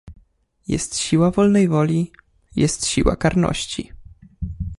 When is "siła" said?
0.97-1.31, 2.85-3.15